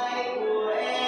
[0.00, 0.99] my way.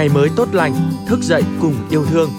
[0.00, 0.74] Ngày mới tốt lành,
[1.06, 2.30] thức dậy cùng yêu thương.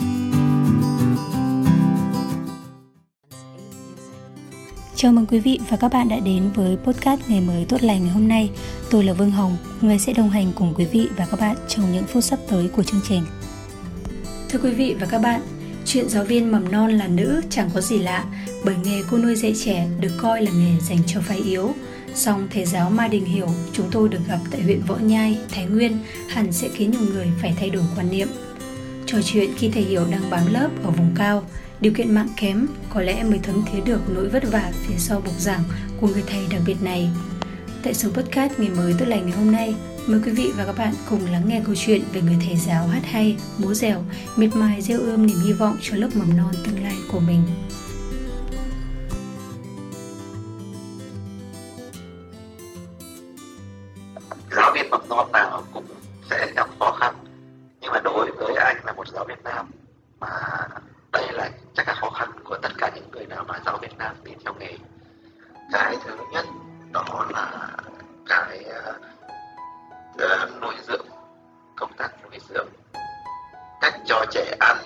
[4.96, 8.04] Chào mừng quý vị và các bạn đã đến với podcast Ngày mới tốt lành
[8.04, 8.50] ngày hôm nay.
[8.90, 11.94] Tôi là Vương Hồng, người sẽ đồng hành cùng quý vị và các bạn trong
[11.94, 13.24] những phút sắp tới của chương trình.
[14.50, 15.42] Thưa quý vị và các bạn,
[15.86, 18.26] chuyện giáo viên mầm non là nữ chẳng có gì lạ
[18.66, 21.74] bởi nghề cô nuôi dạy trẻ được coi là nghề dành cho phái yếu–
[22.16, 25.66] Song thầy giáo Ma Đình hiểu chúng tôi được gặp tại huyện Võ Nhai, Thái
[25.66, 25.98] Nguyên
[26.30, 28.28] hẳn sẽ khiến nhiều người phải thay đổi quan niệm.
[29.06, 31.44] Trò chuyện khi thầy Hiểu đang bám lớp ở vùng cao,
[31.82, 35.22] điều kiện mạng kém có lẽ mới thấm thía được nỗi vất vả phía sau
[35.26, 35.64] bục giảng
[36.02, 37.10] của người thầy đặc biệt này.
[37.84, 39.76] Tại số podcast ngày mới tốt lành ngày hôm nay,
[40.08, 42.88] mời quý vị và các bạn cùng lắng nghe câu chuyện về người thầy giáo
[42.88, 44.04] hát hay, múa dẻo,
[44.36, 47.44] miệt mài gieo ươm niềm hy vọng cho lớp mầm non tương lai của mình.
[54.52, 55.86] Giáo viên bậc non nào cũng
[56.30, 57.16] sẽ gặp khó khăn.
[57.80, 59.72] Nhưng mà đối với anh là một giáo viên nam
[60.20, 60.30] mà
[61.12, 63.98] đây là chắc là khó khăn của tất cả những người nào mà giáo viên
[63.98, 64.78] nam đi theo nghề.
[65.72, 66.46] Cái thứ nhất
[66.92, 67.68] đó là
[68.26, 71.06] cái uh, nuôi dưỡng
[71.76, 72.68] công tác nuôi dưỡng.
[73.82, 74.78] Cách cho trẻ ăn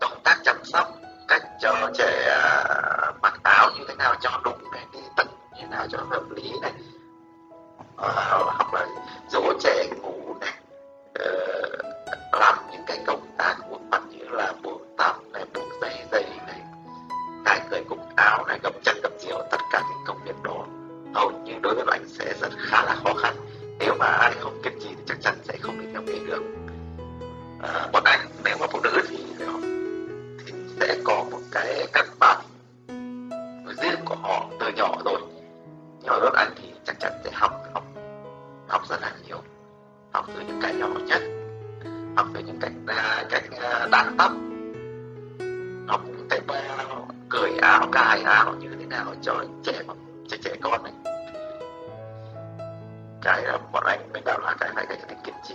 [0.00, 0.88] công tác chăm sóc
[1.28, 5.60] cách cho trẻ uh, mặc áo như thế nào cho đúng này đi tập như
[5.60, 6.72] thế nào cho hợp lý này
[7.98, 8.86] hoặc là
[9.28, 10.54] dỗ trẻ ngủ này
[11.14, 11.68] ờ,
[12.32, 16.24] làm những cái công tác khuôn mặt như là buộc tóc này buộc dây dây
[16.46, 16.60] này
[17.44, 20.66] cài người cúc áo này gập chân gập chiều tất cả những công việc đó.
[21.14, 23.36] Hầu như đối với anh sẽ rất khá là khó khăn.
[23.78, 26.42] Nếu mà ai không kiên trì thì chắc chắn sẽ không đi theo nghề được.
[27.62, 29.16] À, bọn anh nếu mà phụ nữ thì,
[30.46, 32.40] thì sẽ có một cái căn bản
[33.82, 35.20] riêng của họ từ nhỏ rồi.
[36.02, 37.57] Nhỏ hơn anh thì chắc chắn sẽ học
[38.78, 39.42] học rất là nhiều.
[40.12, 41.22] Học từ những cái nhỏ nhất.
[42.16, 44.32] Học từ những cách à, cách à, đan tóc
[45.88, 46.00] học
[46.30, 46.42] cách
[47.28, 49.82] cởi áo cài áo như thế nào cho trẻ
[50.28, 50.92] cho trẻ con này
[53.22, 55.54] cái à, bọn anh mới bảo là cái này cái tính kiên trì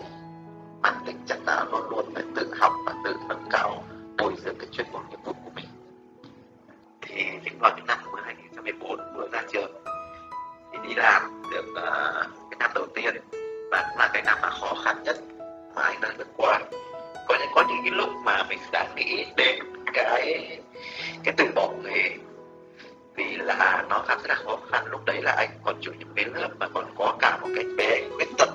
[0.81, 3.84] bản tính chắc là luôn luôn phải tự học và tự nâng cao
[4.17, 5.66] bồi dưỡng cái chuyên môn nghiệp vụ của mình.
[7.01, 9.72] Thì những vào những năm 2014 vừa ra trường
[10.72, 13.16] thì đi làm được uh, cái năm đầu tiên
[13.72, 15.18] và cũng là cái năm mà khó khăn nhất
[15.75, 16.59] mà anh đã vượt qua.
[17.28, 20.47] Có những có những cái lúc mà mình đã nghĩ đến cái
[21.24, 22.09] cái từ bỏ nghề
[23.16, 24.86] vì là nó khá rất là khó khăn.
[24.91, 27.66] Lúc đấy là anh còn chủ nhiệm cái lớp mà còn có cả một cái
[27.78, 28.50] bé khuyết tật.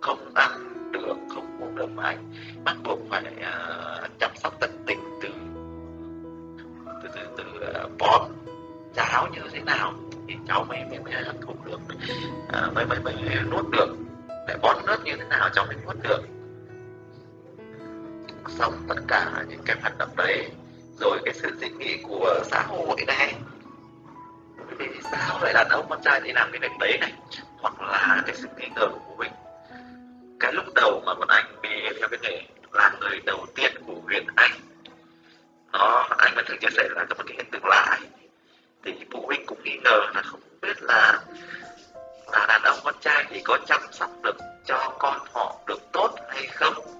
[0.00, 0.50] Không ăn
[0.92, 2.34] được không uống được mà anh
[2.64, 5.28] bắt buộc phải uh, chăm sóc tận tình từ
[7.02, 7.44] từ từ, từ
[7.84, 8.32] uh, bón
[8.94, 9.94] cháo như thế nào
[10.28, 11.80] thì cháu mới mới mới hấp thụ được
[12.52, 13.14] à, mới mới mới
[13.50, 13.96] nuốt được
[14.48, 16.20] để bón nước như thế nào cháu mới nuốt được.
[18.48, 20.50] Xong tất cả những cái hoạt động đấy
[21.00, 23.34] rồi cái sự dị nghị của xã hội này.
[24.78, 27.12] Vì sao lại đàn ông con trai thì làm cái việc đấy này?
[27.58, 29.32] Hoặc là cái sự nghi ngờ của mình.
[30.40, 31.68] cái lúc đầu mà bọn anh bị
[31.98, 34.50] theo cái nghề là người đầu tiên của huyện anh.
[35.72, 37.98] Nó anh vẫn thường chia sẻ là có một cái hiện tượng lạ
[38.84, 41.20] thì phụ huynh cũng nghi ngờ là không biết là
[42.32, 46.10] là đàn ông con trai thì có chăm sóc được cho con họ được tốt
[46.28, 46.97] hay không.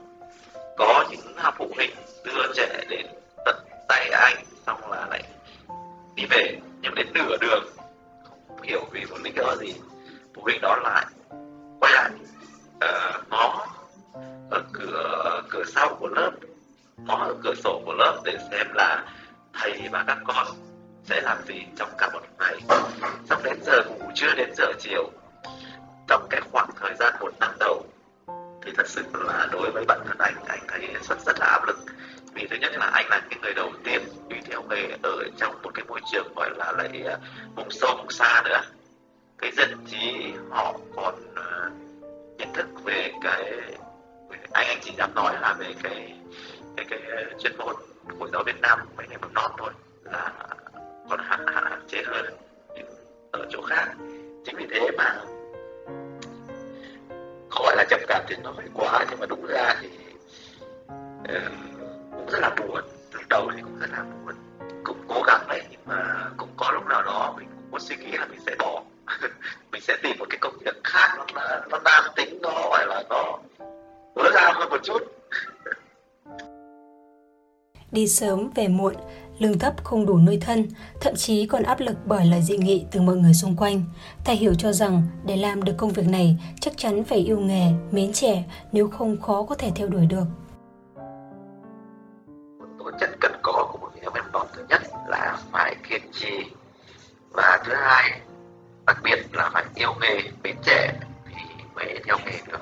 [22.39, 22.61] Ngày
[23.29, 25.11] xong đến giờ ngủ trưa đến giờ chiều.
[26.09, 27.85] Trong cái khoảng thời gian một năm đầu,
[28.63, 31.67] thì thật sự là đối với bản thân anh anh thấy rất rất là áp
[31.67, 31.79] lực.
[32.35, 35.63] Vì thứ nhất là anh là cái người đầu tiên đi theo nghề ở trong
[35.63, 37.17] một cái môi trường gọi là lại à,
[37.57, 38.61] vùng sâu, vùng xa nữa.
[39.39, 41.71] Cái dân trí họ còn à,
[42.39, 43.53] nhận thức về cái
[44.53, 46.19] anh anh chỉ dám nói là về cái
[46.77, 47.01] cái cái
[47.39, 47.75] chuyên môn
[48.19, 49.71] của giáo viên nam mấy ngày mầm non thôi,
[50.05, 50.33] là
[51.09, 52.25] còn hạn hạn chế hơn
[53.31, 53.95] ở chỗ khác.
[54.45, 55.25] Chính vì thế mà
[57.51, 59.89] gọi là trầm cảm thì nó phải quá nhưng mà đúng ra thì
[61.23, 61.53] uh,
[62.13, 62.83] cũng rất là buồn.
[63.13, 64.35] Lúc đầu thì cũng rất là buồn.
[64.85, 67.97] Cũng cố gắng đấy nhưng mà cũng có lúc nào đó mình cũng có suy
[67.97, 68.83] nghĩ là mình sẽ bỏ.
[69.73, 71.25] Mình sẽ tìm một cái công việc khác nó
[71.71, 73.39] nó nam tính nó gọi là nó
[74.15, 75.03] tối ra hơn một chút.
[77.91, 78.95] Đi sớm về muộn
[79.39, 80.69] lương thấp không đủ nuôi thân,
[81.01, 83.85] thậm chí còn áp lực bởi lời dị nghị từ mọi người xung quanh.
[84.25, 87.73] Thầy hiểu cho rằng để làm được công việc này chắc chắn phải yêu nghề,
[87.91, 90.25] mến trẻ, nếu không khó có thể theo đuổi được.
[92.79, 96.45] Tố chất cần có của một người mentor thứ nhất là phải kiên trì
[97.31, 98.21] và thứ hai
[98.87, 100.93] đặc biệt là phải yêu nghề, mến trẻ
[101.27, 102.61] thì mới theo nghề được.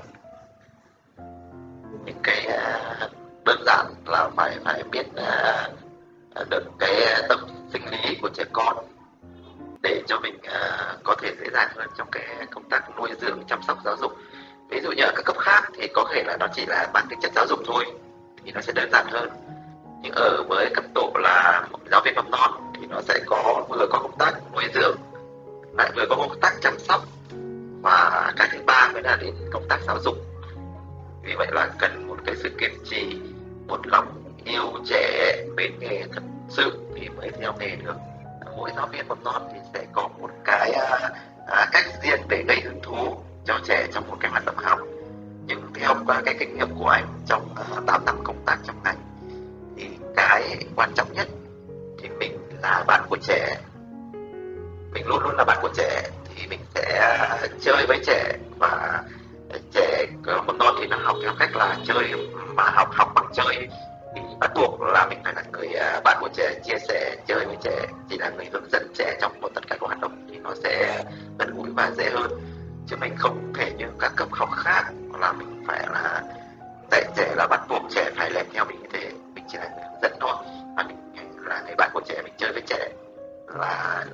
[2.04, 2.98] Những cái à,
[3.44, 5.85] đơn giản là phải phải biết uh,
[6.44, 7.38] được cái ờ, tâm
[7.72, 8.76] sinh lý của trẻ con
[9.82, 13.42] để cho mình ờ, có thể dễ dàng hơn trong cái công tác nuôi dưỡng,
[13.48, 14.12] chăm sóc, giáo dục.
[14.70, 17.06] Ví dụ như ở các cấp khác thì có thể là nó chỉ là mang
[17.10, 17.84] tính chất giáo dục thôi,
[18.44, 19.30] thì nó sẽ đơn giản hơn.
[20.02, 23.86] Nhưng ở với cấp độ là giáo viên mầm non thì nó sẽ có, vừa
[23.90, 24.96] có công tác nuôi dưỡng,
[25.78, 27.02] lại vừa có công tác chăm sóc,
[27.82, 30.16] và cái thứ ba mới là đến công tác giáo dục.
[31.22, 33.20] Vì vậy là cần một cái sự kiên trì,
[33.66, 34.06] một lòng
[34.46, 37.96] yêu trẻ mến nghề thật sự thì mới theo nghề được.
[38.56, 41.10] Mỗi giáo viên mầm non thì sẽ có một cái à,
[41.46, 44.78] à, cách riêng để gây hứng thú cho trẻ trong một cái hoạt động học.
[45.46, 48.76] Nhưng theo qua cái kinh nghiệm của anh trong à, 8 năm công tác trong
[48.84, 48.96] ngành
[49.76, 51.28] thì cái quan trọng nhất
[52.02, 53.56] thì mình là bạn của trẻ.
[54.92, 57.18] Mình luôn luôn là bạn của trẻ thì mình sẽ
[57.60, 59.02] chơi với trẻ và
[59.72, 60.06] trẻ
[60.46, 62.12] mầm non thì nó học theo cách là chơi
[62.54, 63.68] mà học học bằng chơi
[64.40, 67.56] bắt buộc là mình phải là người à, bạn của trẻ chia sẻ chơi với
[67.62, 67.86] trẻ.
[68.08, 70.50] Chỉ là người hướng dẫn trẻ trong một tất cả các hoạt động thì nó
[70.62, 71.04] sẽ
[71.38, 72.30] gần gũi và dễ hơn.
[72.86, 74.84] Chứ mình không thể như các cấp học khác
[75.20, 76.22] là mình phải là
[76.90, 79.10] dạy trẻ là bắt buộc trẻ phải làm theo mình như thế.
[79.34, 80.34] Mình chỉ là người hướng dẫn thôi.
[80.76, 80.96] Và mình
[81.36, 82.88] là người bạn của trẻ mình chơi với trẻ
[83.58, 84.04] là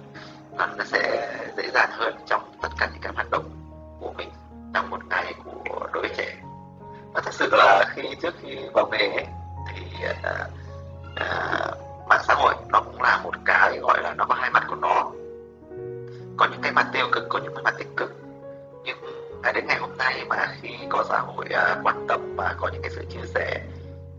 [0.58, 3.44] nó sẽ dễ dàng hơn trong tất cả những cái hoạt động
[4.00, 4.28] của mình
[4.74, 6.36] trong một ngày của đối với trẻ.
[7.14, 9.26] Và thật sự là khi trước khi vào nghề ấy,
[10.22, 10.48] à,
[11.16, 11.70] à,
[12.08, 14.76] mạng xã hội nó cũng là một cái gọi là nó có hai mặt của
[14.76, 15.10] nó.
[16.36, 18.12] Có những cái mặt tiêu cực có những cái mặt tích cực.
[18.84, 18.96] Nhưng
[19.42, 22.68] ngày đến ngày hôm nay mà khi có xã hội à, quan tâm và có
[22.72, 23.60] những cái sự chia sẻ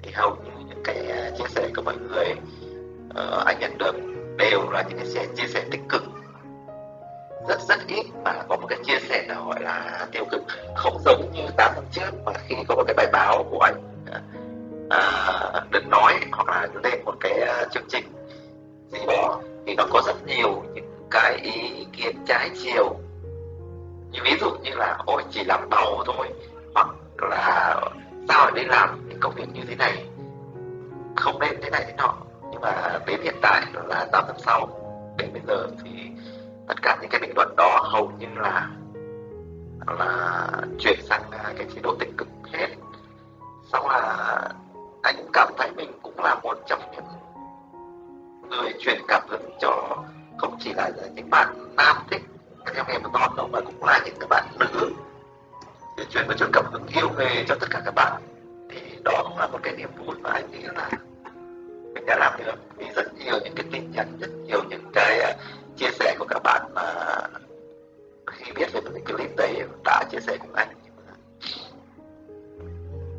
[0.03, 2.35] thì hầu như những cái à, chia sẻ của mọi người
[3.09, 3.95] uh, anh nhận được
[4.37, 6.03] đều là những cái chia sẻ tích cực.
[7.47, 10.41] Rất rất ít mà có một cái chia sẻ nào gọi là tiêu cực.
[10.75, 13.45] Không giống như 8 năm trước mà khi có một cái bài báo
[15.83, 18.05] được nói hoặc là lên một cái ờ, chương trình
[18.91, 22.95] gì đó thì nó có rất nhiều những cái ý kiến trái chiều.
[24.11, 26.29] Như ví dụ như là, ôi, chỉ làm bầu thôi,
[26.75, 26.87] hoặc
[27.21, 27.81] là
[28.27, 30.05] sao lại đi làm những công việc như thế này?
[31.15, 32.15] Không nên thế này thế nọ.
[32.51, 34.67] Nhưng mà đến hiện tại là 8 năm sau,
[35.17, 35.89] đến bây giờ thì
[36.67, 38.69] tất cả những cái bình luận đó hầu như là
[39.99, 40.47] là
[40.79, 42.67] chuyển sang à, cái chế độ tích cực hết.
[43.71, 44.49] Xong là
[45.03, 47.05] anh cũng cảm thấy mình cũng là một trong những
[48.49, 50.03] người truyền cảm hứng cho
[50.37, 52.21] không chỉ là những bạn nam thích,
[52.65, 54.91] các em em non đâu, mà cũng là những các bạn nữ.
[55.97, 58.21] Để truyền và truyền cảm hứng yêu nghề cho tất cả các bạn.
[58.69, 60.89] Thì đó cũng là một cái niềm vui mà anh nghĩ là
[61.93, 62.55] mình đã làm được.
[62.77, 65.33] Vì rất nhiều những cái tin nhắn, rất nhiều những cái à,
[65.77, 67.17] chia sẻ của các bạn mà
[68.31, 70.69] khi biết về cái clip đấy, đã chia sẻ cùng anh.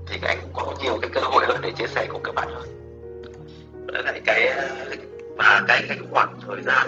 [0.07, 2.69] Thì anh có nhiều cái cơ hội hơn để chia sẻ cùng các bạn hơn.
[3.87, 4.55] Đó lại cái
[5.37, 6.87] và cái cái khoảng thời gian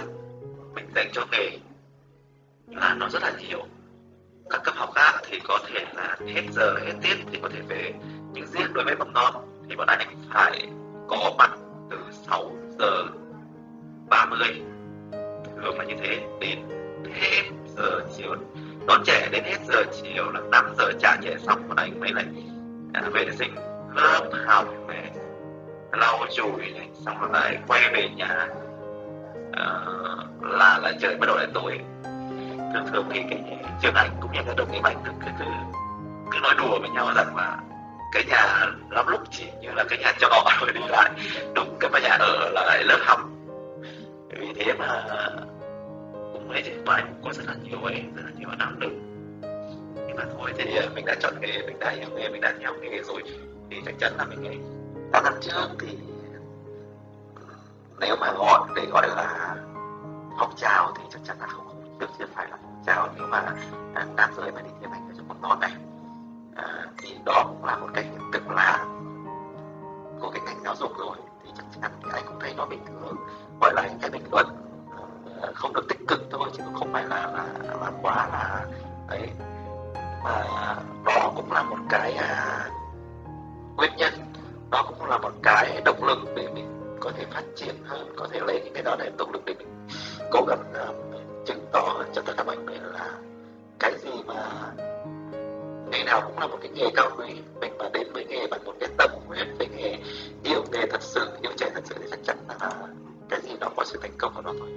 [0.74, 1.50] mình dành cho nghề
[2.66, 3.64] là nó rất là nhiều.
[4.50, 7.60] Các cấp học khác thì có thể là hết giờ, hết tiết thì có thể
[7.68, 7.92] về,
[8.32, 9.34] nhưng riêng đối với mầm non
[9.68, 10.68] thì bọn anh phải
[11.08, 11.50] có mặt
[11.90, 13.04] từ 6 giờ
[14.08, 14.62] 30
[15.62, 16.58] thường là như thế, đến
[17.14, 17.42] hết
[17.76, 18.34] giờ chiều.
[18.86, 22.10] Đón trẻ đến hết giờ chiều là 5 giờ trả trẻ xong, bọn anh mới
[22.12, 22.24] lại
[22.96, 23.54] à, vệ sinh
[23.94, 25.10] lớp học này
[25.92, 28.48] lau chùi này xong rồi lại quay về nhà.
[29.52, 29.68] À,
[30.40, 31.78] là là trời bắt đầu lại tối.
[32.74, 33.42] Thường thường thì cái
[33.82, 35.44] trường anh cũng như các đồng nghiệp anh cứ, cứ, cứ,
[36.32, 37.56] cứ nói đùa với nhau rằng là
[38.12, 41.10] cái nhà lắm lúc chỉ như là cái nhà trọ rồi đi lại.
[41.54, 43.20] Đúng cái mà nhà ở là lại lớp học.
[44.40, 45.04] Vì thế mà
[46.32, 49.05] cũng ấy thì anh cũng có rất là nhiều ấy rất là nhiều năm lực
[50.16, 53.02] mà thôi thì mình đã chọn nghề mình đã yêu nghề mình đã theo nghề
[53.02, 53.22] rồi
[53.70, 54.58] thì chắc chắn là mình nghĩ
[55.12, 55.98] tám năm trước thì
[58.00, 59.56] nếu mà gọi để gọi là
[60.38, 63.42] phong trào thì chắc chắn là không chưa chưa phải là phong trào nếu mà
[64.16, 65.72] nam giới mà đi theo hành trong một non này
[87.84, 89.68] hơn có thể lấy những cái đó để động lực để mình
[90.30, 90.96] cố gắng uh,
[91.46, 93.12] chứng tỏ cho tất cả mọi người là
[93.78, 94.72] cái gì mà
[95.90, 97.26] nghề nào cũng là một cái nghề cao quý.
[97.60, 99.98] Mình mà đến với nghề bằng một cái tâm huyết với nghề
[100.44, 102.70] yêu nghề thật sự yêu trẻ thật sự thì chắc chắn là
[103.28, 104.68] cái gì đó có sự thành công của nó thôi.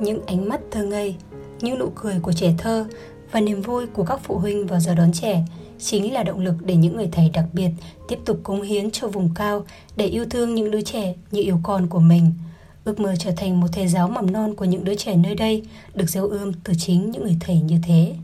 [0.00, 1.16] Những ánh mắt thơ ngây
[1.60, 2.86] những nụ cười của trẻ thơ
[3.32, 5.44] và niềm vui của các phụ huynh vào giờ đón trẻ
[5.78, 7.70] chính là động lực để những người thầy đặc biệt
[8.08, 9.64] tiếp tục cống hiến cho vùng cao,
[9.96, 12.32] để yêu thương những đứa trẻ như yêu con của mình.
[12.84, 15.62] Ước mơ trở thành một thầy giáo mầm non của những đứa trẻ nơi đây
[15.94, 18.14] được gieo ươm từ chính những người thầy như thế.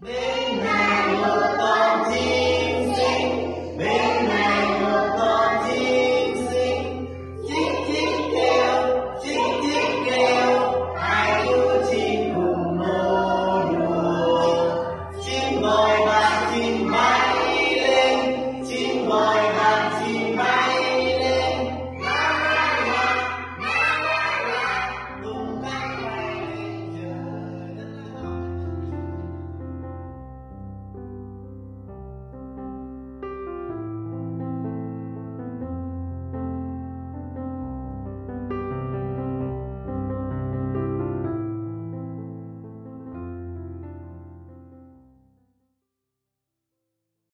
[0.00, 0.31] Bê.